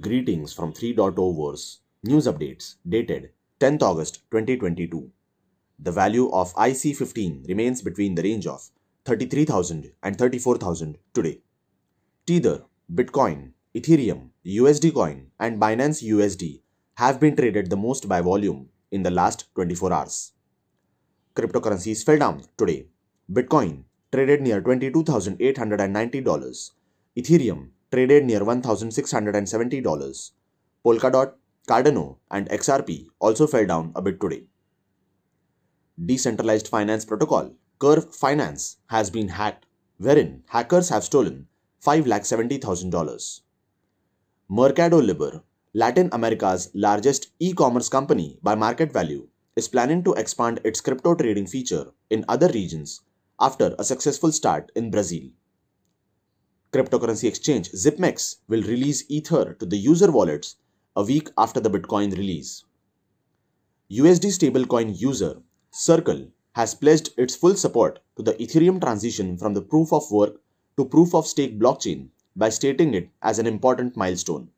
[0.00, 1.80] Greetings from 3.0 Verse.
[2.04, 3.28] News updates dated
[3.60, 5.10] 10th August 2022.
[5.80, 8.70] The value of IC15 remains between the range of
[9.04, 11.42] 33,000 and 34,000 today.
[12.26, 12.62] Tether,
[12.94, 16.62] Bitcoin, Ethereum, USD Coin, and Binance USD
[16.94, 20.32] have been traded the most by volume in the last 24 hours.
[21.34, 22.86] Cryptocurrencies fell down today.
[23.30, 26.70] Bitcoin traded near $22,890.
[27.14, 30.30] Ethereum traded near $1,670.
[30.84, 31.34] Polkadot,
[31.68, 34.44] Cardano, and XRP also fell down a bit today.
[36.04, 39.66] Decentralized finance protocol Curve Finance has been hacked,
[39.98, 41.46] wherein hackers have stolen
[41.84, 43.40] $5,70,000.
[44.48, 45.42] Mercado Libre,
[45.74, 51.14] Latin America's largest e commerce company by market value, is planning to expand its crypto
[51.14, 53.02] trading feature in other regions
[53.38, 55.28] after a successful start in Brazil
[56.72, 60.56] cryptocurrency exchange ZipMex will release Ether to the user wallets
[60.96, 62.64] a week after the Bitcoin release.
[63.90, 69.60] USD stablecoin user Circle has pledged its full support to the Ethereum transition from the
[69.60, 70.40] proof of work
[70.78, 74.48] to proof of stake blockchain by stating it as an important milestone.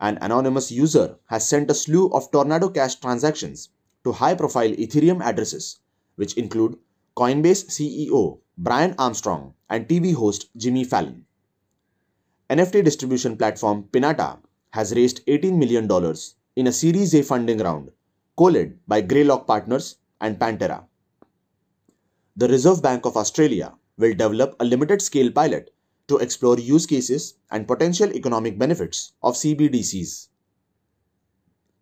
[0.00, 3.70] An anonymous user has sent a slew of Tornado Cash transactions
[4.04, 5.80] to high profile Ethereum addresses,
[6.14, 6.78] which include
[7.16, 11.26] Coinbase CEO Brian Armstrong and TV host Jimmy Fallon.
[12.48, 14.38] NFT distribution platform Pinata
[14.70, 15.84] has raised $18 million
[16.56, 17.90] in a Series A funding round
[18.34, 20.84] co-led by Greylock Partners and Pantera.
[22.36, 25.74] The Reserve Bank of Australia will develop a limited scale pilot
[26.08, 30.28] to explore use cases and potential economic benefits of CBDCs.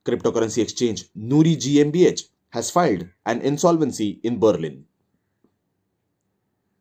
[0.04, 4.84] Cryptocurrency exchange Nuri GmbH has filed an insolvency in Berlin.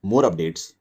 [0.05, 0.73] More updates.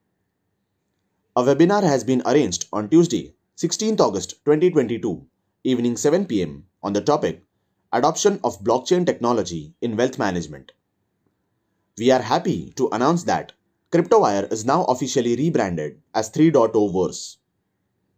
[1.37, 5.25] A webinar has been arranged on Tuesday, 16th August 2022,
[5.63, 7.45] evening 7 pm on the topic
[7.93, 10.73] Adoption of Blockchain Technology in Wealth Management.
[11.97, 13.53] We are happy to announce that
[13.93, 17.39] CryptoWire is now officially rebranded as 3.0 Verse.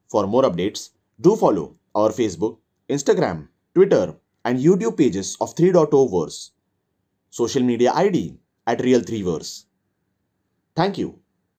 [0.08, 0.88] For more updates,
[1.20, 2.56] do follow our Facebook,
[2.88, 4.14] Instagram, Twitter,
[4.46, 6.52] and YouTube pages of 3.0 Verse.
[7.28, 9.66] Social media ID at Real3Verse.
[10.76, 11.23] Thank you.